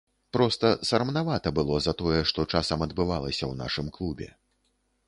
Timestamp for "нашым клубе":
3.63-4.29